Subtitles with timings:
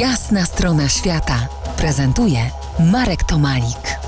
[0.00, 2.38] Jasna strona świata prezentuje
[2.92, 3.98] Marek Tomalik.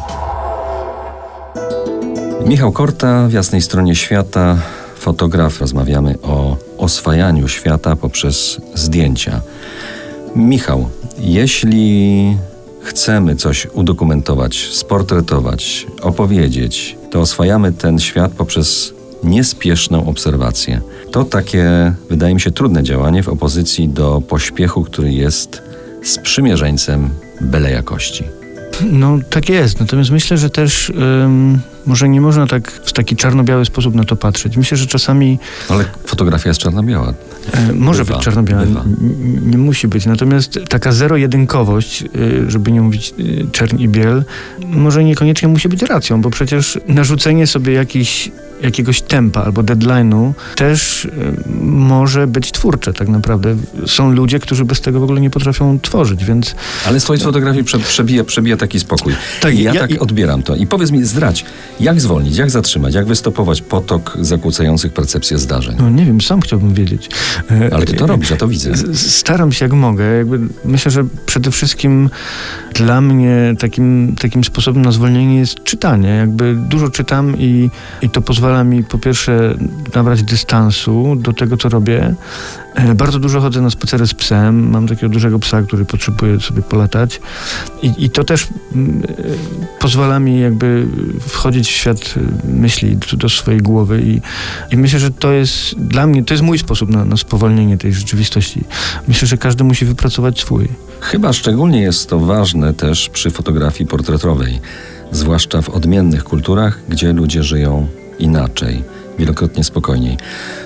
[2.46, 4.56] Michał Korta w jasnej stronie świata,
[4.98, 5.60] fotograf.
[5.60, 9.40] Rozmawiamy o oswajaniu świata poprzez zdjęcia.
[10.36, 10.88] Michał,
[11.18, 12.36] jeśli
[12.82, 18.94] chcemy coś udokumentować, sportretować, opowiedzieć, to oswajamy ten świat poprzez
[19.24, 20.80] niespieszną obserwację.
[21.10, 25.67] To takie, wydaje mi się, trudne działanie w opozycji do pośpiechu, który jest
[26.08, 28.24] sprzymierzeńcem byle jakości.
[28.90, 30.92] No tak jest, natomiast myślę, że też
[31.86, 34.56] może nie można tak w taki czarno-biały sposób na to patrzeć.
[34.56, 35.38] Myślę, że czasami...
[35.68, 37.14] Ale fotografia jest czarno-biała.
[37.52, 38.64] E, może bywa, być czarno-biała,
[39.42, 40.06] nie musi być.
[40.06, 44.24] Natomiast taka zero-jedynkowość, y, żeby nie mówić y, czern i biel,
[44.66, 48.30] może niekoniecznie musi być racją, bo przecież narzucenie sobie jakichś
[48.62, 51.10] jakiegoś tempa albo deadline'u też y,
[51.62, 53.56] może być twórcze tak naprawdę.
[53.86, 56.54] Są ludzie, którzy bez tego w ogóle nie potrafią tworzyć, więc...
[56.86, 59.14] Ale z twojej fotografii prze, przebija, przebija taki spokój.
[59.40, 59.98] Tak, I ja, ja tak i...
[59.98, 60.56] odbieram to.
[60.56, 61.44] I powiedz mi, zdrać,
[61.80, 65.76] jak zwolnić, jak zatrzymać, jak wystopować potok zakłócających percepcję zdarzeń?
[65.80, 67.10] No nie wiem, sam chciałbym wiedzieć.
[67.50, 68.72] E, Ale ty to robisz, ja to widzę.
[68.94, 70.04] Staram się jak mogę.
[70.04, 72.10] Jakby myślę, że przede wszystkim
[72.74, 76.08] dla mnie takim, takim sposobem na zwolnienie jest czytanie.
[76.08, 77.70] Jakby dużo czytam i,
[78.02, 79.54] i to pozwala mi po pierwsze
[79.94, 82.14] nabrać dystansu do tego, co robię.
[82.78, 84.70] E, bardzo dużo chodzę na spacery z psem.
[84.70, 87.20] Mam takiego dużego psa, który potrzebuje sobie polatać.
[87.82, 90.86] I, i to też mm, e, pozwala mi jakby
[91.20, 94.02] wchodzić w świat myśli do, do swojej głowy.
[94.02, 94.20] I,
[94.74, 97.92] I, myślę, że to jest dla mnie, to jest mój sposób na, na spowolnienie tej
[97.92, 98.64] rzeczywistości.
[99.08, 100.68] Myślę, że każdy musi wypracować swój.
[101.00, 104.60] Chyba szczególnie jest to ważne też przy fotografii portretowej,
[105.12, 107.86] zwłaszcza w odmiennych kulturach, gdzie ludzie żyją
[108.18, 108.84] inaczej,
[109.18, 110.16] wielokrotnie spokojniej.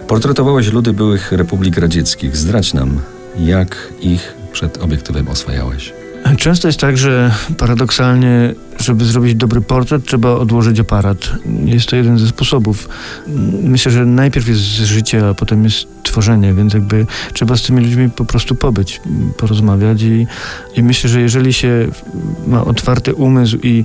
[0.08, 2.36] Portretowałeś ludy byłych republik radzieckich.
[2.36, 3.00] Zdradź nam,
[3.38, 5.92] jak ich przed obiektywem oswajałeś.
[6.38, 11.18] Często jest tak, że paradoksalnie, żeby zrobić dobry portret, trzeba odłożyć aparat.
[11.64, 12.88] Jest to jeden ze sposobów.
[13.62, 18.10] Myślę, że najpierw jest życie, a potem jest tworzenie, więc jakby trzeba z tymi ludźmi
[18.10, 19.00] po prostu pobyć,
[19.36, 20.26] porozmawiać i,
[20.76, 21.88] i myślę, że jeżeli się
[22.46, 23.84] ma otwarty umysł i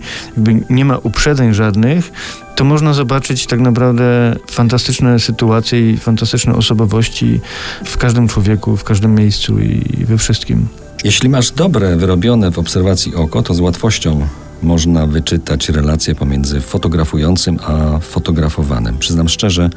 [0.69, 2.11] nie ma uprzedzeń żadnych,
[2.57, 7.41] to można zobaczyć tak naprawdę fantastyczne sytuacje i fantastyczne osobowości
[7.85, 10.68] w każdym człowieku, w każdym miejscu i we wszystkim.
[11.03, 14.28] Jeśli masz dobre, wyrobione w obserwacji oko, to z łatwością
[14.63, 18.97] można wyczytać relację pomiędzy fotografującym a fotografowanym.
[18.97, 19.69] Przyznam szczerze,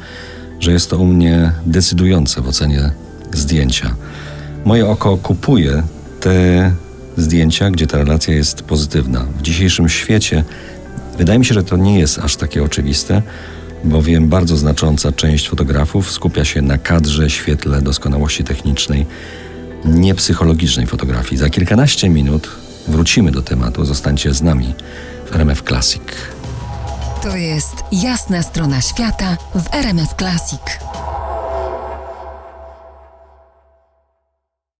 [0.59, 2.91] że jest to u mnie decydujące w ocenie
[3.33, 3.95] zdjęcia.
[4.65, 5.83] Moje oko kupuje
[6.19, 6.71] te
[7.17, 9.25] zdjęcia, gdzie ta relacja jest pozytywna.
[9.37, 10.43] W dzisiejszym świecie
[11.17, 13.21] wydaje mi się, że to nie jest aż takie oczywiste,
[13.83, 19.05] bowiem bardzo znacząca część fotografów skupia się na kadrze, świetle, doskonałości technicznej
[19.85, 21.37] niepsychologicznej fotografii.
[21.37, 22.49] Za kilkanaście minut
[22.87, 23.85] wrócimy do tematu.
[23.85, 24.73] Zostańcie z nami
[25.31, 26.01] w RMF Classic.
[27.23, 30.61] To jest jasna strona świata w RMF Classic.